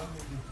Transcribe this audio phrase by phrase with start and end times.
[0.00, 0.49] Hallelujah.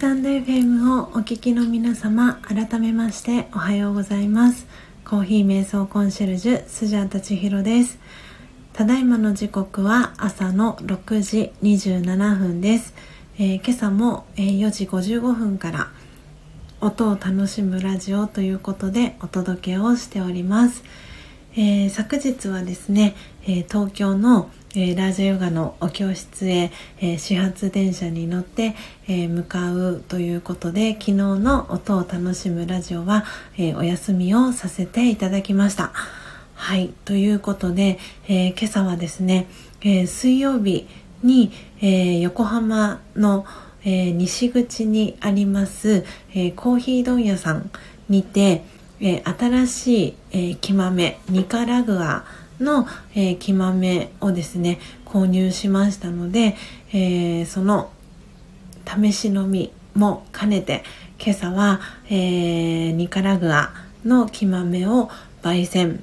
[0.00, 4.66] タンド FM をお聞きの皆様改めましておはようございます。
[5.04, 7.98] コーヒー瞑想コンシェルジュスジャータチヒロです。
[8.72, 12.94] ただいまの時刻は朝の6時27分です、
[13.38, 15.90] えー、今朝も、え、4時55分から
[16.80, 20.82] 音を楽しむラジオということでお届けをしております、
[21.58, 26.70] えー、昨日はですね、え東京のえー、ラージャヨガのお教室へ、
[27.00, 28.76] えー、始発電車に乗って、
[29.08, 33.24] えー、向かうということで昨日の音を楽しむラジオは、
[33.58, 35.92] えお休みをさせていただきました。
[36.54, 37.98] はいということで、
[38.28, 39.48] え今朝はですね、
[39.82, 40.86] え水曜日
[41.24, 43.46] に、え横浜の、
[43.84, 47.70] え西口にあります、えコーヒー問屋さん
[48.08, 48.62] にて、
[49.00, 52.24] え新しい、えー木豆ニカラグア
[52.60, 56.56] の、えー、木豆をですね購入しましたので、
[56.92, 57.90] えー、その
[58.86, 60.84] 試し飲みも兼ねて
[61.18, 63.72] 今朝は、えー、ニカラグア
[64.04, 65.10] の木豆を
[65.42, 66.02] 焙煎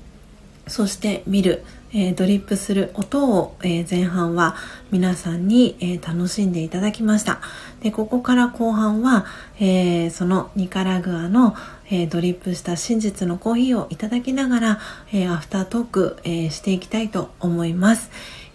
[0.67, 4.55] そして見る、えー、ドリップする音を、えー、前半は
[4.91, 7.39] 皆さんに、えー、楽しんでいただきました。
[7.81, 9.25] でここから後半は、
[9.59, 11.55] えそのニカラグアの、
[11.89, 14.79] えドリップした真実のコーヒーをいただきながら、
[15.13, 18.09] えアフタートーク、えしていきたいと思います、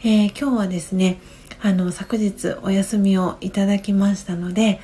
[0.05, 1.21] え今日はですね
[1.63, 4.81] あの昨日お休みをいただきましたので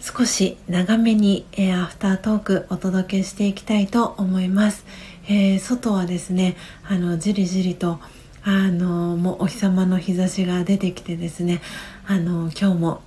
[0.00, 4.84] 少し長めに、えアフタートークお届けしていきたいと思います、
[5.32, 7.98] えー、外はですねあのじりじりと
[8.44, 11.62] あのもうお日様の日差しが出てきてですね
[12.06, 13.02] あの今日も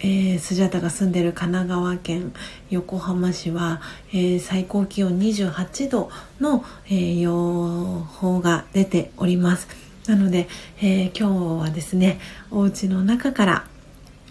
[0.00, 2.34] えー、スジャタが住んでる神奈川県
[2.68, 3.80] 横浜市は、
[4.10, 6.10] えー、最高気温28度
[6.40, 9.66] の、えー、予報が出ております。
[10.06, 10.48] なので、
[10.82, 12.20] え今日はですね
[12.50, 13.64] お家の中から、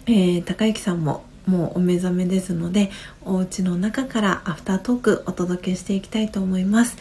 [0.05, 2.89] え高之さんももうお目覚めですので
[3.25, 6.97] お家の中からアフタートークお届けしていきたいと思います、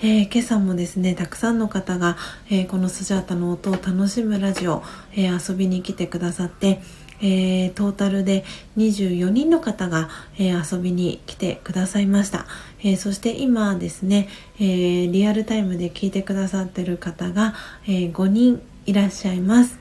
[0.00, 2.16] えー、今朝もですねたくさんの方が、
[2.50, 4.82] えー、このスジャータの音を楽しむラジオ、
[5.12, 6.80] えー、遊びに来てくださって
[7.20, 8.44] えー、トータルで
[8.76, 12.46] 24人の方が、えー、遊びに来てくださいました、
[12.80, 14.28] えー、そして今ですね、
[14.60, 17.54] えリアルタイムで聞いてくださってる方が、
[17.86, 19.78] え5人いらっしゃいます、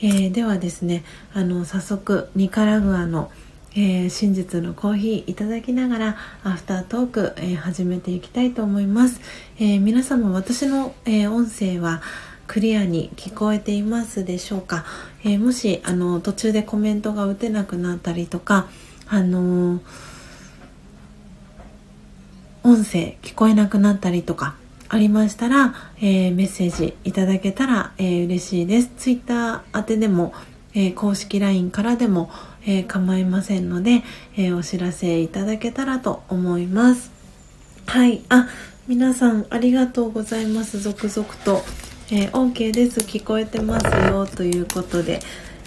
[0.00, 1.04] えではですね
[1.34, 3.30] あの早速ニカラグアの
[3.80, 9.20] えー、真実のコーヒーいただきながらアフタートーク、えー、始めていきたいと思います、
[9.60, 12.02] えー、皆様私の、え音声は
[12.48, 14.84] クリアに聞こえていますでしょうか、
[15.24, 18.66] え、もしあの途中でコメントが打てなくなったりとか
[19.06, 19.80] あの、
[22.64, 24.56] 音声聞こえなくなったりとか
[24.88, 28.90] ありましたら、え、メッセージいただけたら、え、嬉しいです。
[28.96, 30.34] ツイッター宛てでも、
[30.74, 32.30] え、公式 LINE からでも、
[32.68, 34.04] え構いませんので、
[34.36, 37.10] えお知らせいただけたらと思います。
[37.86, 38.22] はい。
[38.28, 38.48] あ、
[38.86, 40.78] 皆さんありがとうございます。
[40.78, 41.64] 続々と。
[42.10, 45.20] えー、OK です聞こえてますよということで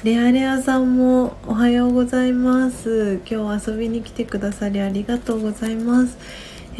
[0.03, 6.17] レアレアさんもおはようございます今日遊びに来てくださりありがとうございます、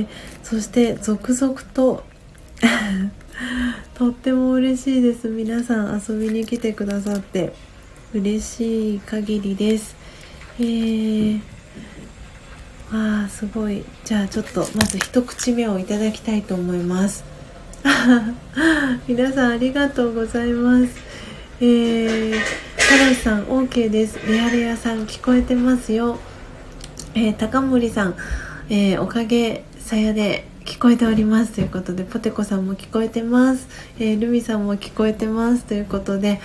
[0.00, 0.06] ー、
[0.42, 2.04] そして続々と
[3.94, 7.54] とっても嬉しいです皆さん遊びに来てくださって
[8.14, 9.96] 嬉しい限りです
[10.60, 11.40] えー、
[12.92, 17.24] わあすごいじゃあちょっとまず一口目をいただきたいと思います
[19.06, 20.88] 皆さんありがとうございます。
[21.60, 22.34] えー、
[22.76, 24.18] タラさん OK です。
[24.26, 26.18] レアレアさん聞こえてますよ。
[27.14, 28.16] えー、高森さん、
[28.68, 33.68] えー、おかげさやで聞こえておりますということで、ポテコさんも聞こえてます。
[33.98, 36.40] えー、ルミさんも聞こえてますということで、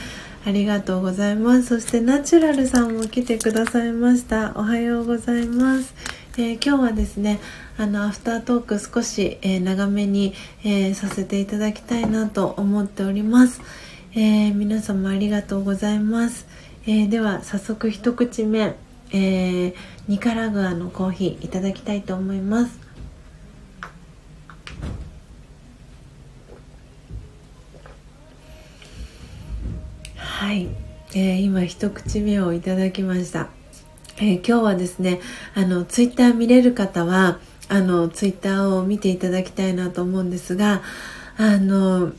[0.45, 1.67] ありがとうございます。
[1.67, 4.51] そしてナチュラルさんも来てくださいました。
[4.55, 5.95] おはようございます。
[6.37, 7.39] えー、今日はですね
[7.77, 10.33] あのアフタートーク少し、えー、長めに、
[10.63, 13.61] えー、させていただきたいなと思っております、
[14.15, 16.47] え皆様ありがとうございます、
[16.87, 18.75] えでは早速一口目、
[19.11, 19.75] え
[20.07, 22.82] ニカラグアのコーヒーいただきたいと思います
[30.43, 30.67] はい、
[31.15, 33.47] えー今一口目をいただきました。
[34.17, 35.21] えー、今日はですね
[35.55, 37.39] あのツイッター見れる方は
[37.69, 40.81] あのツイッターを見ていただきたいなと思うんですが
[41.37, 42.11] あの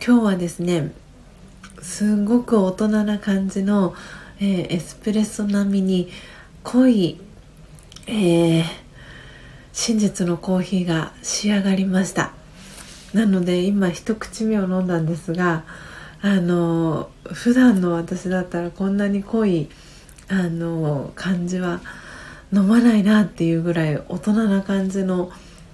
[0.00, 0.92] 今日はですね
[1.80, 3.96] すごく大人な感じの、
[4.38, 6.08] えー、エスプレッソ並みに
[6.62, 7.20] 濃い、
[8.06, 8.64] えー、
[9.72, 12.32] 真実のコーヒーが仕上がりました。
[13.12, 15.64] なので今一口目を飲んだんですが
[16.22, 19.68] あの普段の私だったらこんなに濃い
[20.28, 21.80] あの感じは
[22.52, 25.32] 飲まないなっていうぐらい大人な感じの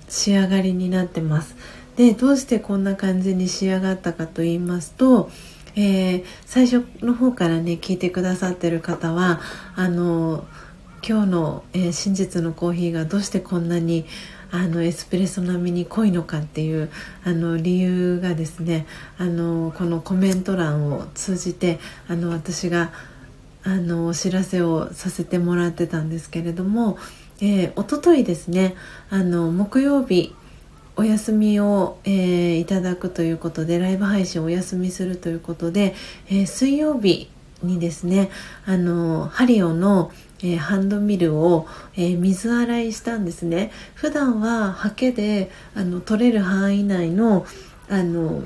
[0.09, 1.55] 仕上がりになってます。
[1.97, 5.31] でどうしてこんな感じに仕上がったかと言いますと、
[5.75, 9.41] えー、最初の方からね聞いてくださってる方は
[9.75, 10.47] あの
[11.07, 14.07] 今日の、えー、真実のコーヒーがどうしてこんなに
[14.51, 16.91] あのエスプレッソ並みに濃いのかっていう
[17.25, 18.87] あの理由がですね
[19.19, 22.93] あのこのコメント欄を通じてあの私が
[23.65, 26.97] あのお知らせをさせてもらってたんですけれども、
[27.41, 28.75] えー、おとといですね
[29.11, 30.35] あの木曜日
[30.97, 35.95] お休みを、えー、いただくということでライブ配信をお休みするということで、
[36.29, 37.31] えー、水曜日
[37.63, 38.31] にですね
[38.67, 41.67] あのハリオの、えー、ハンドミルを、
[41.97, 43.71] えー、水洗いしたんですね。
[43.95, 47.47] 普段はハケであの取れる範囲内の
[47.89, 48.43] あの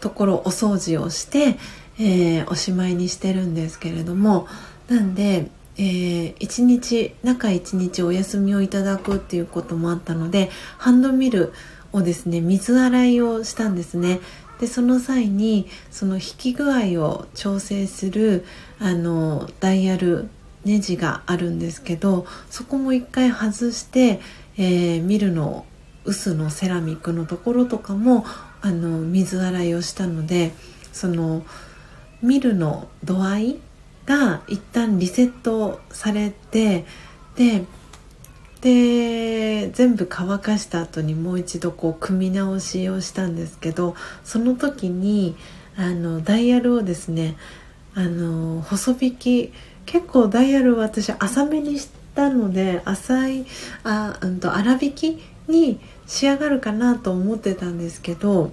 [0.00, 1.58] ところお掃除をして、
[1.98, 4.46] えー、おしまいにしてるんですけれども。
[4.88, 11.52] なんで、えー、1日中1日お休みをいただくっていうこともあったのでハンドミル
[11.92, 14.20] をですね水洗いをしたんですね。
[14.60, 18.44] でその際にその引き具合を調整する
[18.78, 20.28] あのダイヤル
[20.64, 24.20] ネジがあるんですけどそこも一回外して、
[24.56, 25.64] えー、ミルの
[26.04, 28.24] 薄のセラミックのところとかも
[28.62, 30.52] あの水洗いをしたので
[30.92, 31.44] その
[32.22, 33.60] ミルの度合い
[34.06, 36.84] が一旦リセットされて
[37.36, 37.64] で
[38.60, 45.36] で全部乾かした後にもう一度こう組み直しをしたんですけどその時に
[45.76, 47.36] あのダイヤルをですね
[47.94, 49.52] あの細引き
[49.84, 53.46] 結構ダイヤルを私浅めにしたので浅い
[53.84, 58.52] あ、うんと、粗挽きに仕上がるかなと思ってたんですけど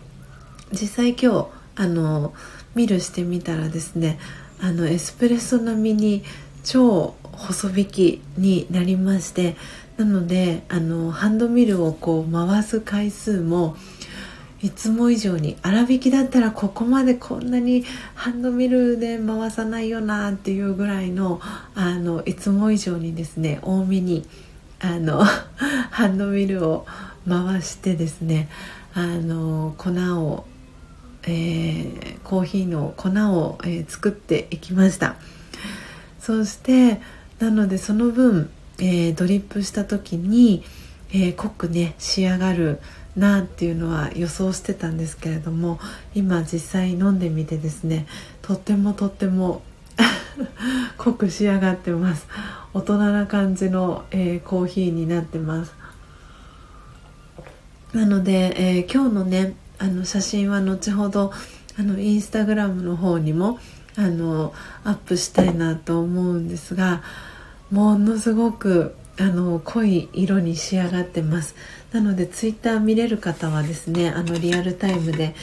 [0.71, 2.33] 実際今日あの
[2.75, 4.19] ミルしてみたらですね
[4.61, 6.23] あのエスプレッソ並みに
[6.63, 9.55] 超細引きになりまして
[9.97, 13.75] なのであのハンドミルをこう回す回数も
[14.63, 17.83] いつも以上に粗挽きだったらここまでこんなに
[18.15, 21.41] ハンドミルで回さないよなっていうぐらいの
[21.75, 24.25] あのいつも以上にですね多めに
[24.79, 25.23] あの
[25.91, 26.85] ハンドミルを
[27.27, 28.49] 回してですね
[28.93, 30.45] あの粉を、
[31.23, 35.17] えー、コーヒーの粉を、えー、作っていきました。
[36.19, 37.01] そして
[37.39, 38.49] なのでその分
[38.79, 40.63] えー、ドリップした時に、
[41.11, 42.79] えー、濃くね仕上がる
[43.15, 45.79] なっていうのは予想してたんですけれども
[46.15, 48.07] 今実際飲んでみてですね
[48.41, 49.61] とってもとっても
[50.97, 52.27] 濃く仕上がってます。
[52.73, 55.73] 大人な感じの、えー、コーヒーになってます。
[57.93, 61.31] なので、えー、今日のねあの写真は後ほど
[61.77, 63.59] あのインスタグラムの方にも
[63.95, 67.03] あのアップしたいなと思うんですが
[67.73, 71.55] ものすごくあの濃い色に仕上がってます。
[71.91, 75.31] なのでツイッター見れる方はですねあのリアルタイムで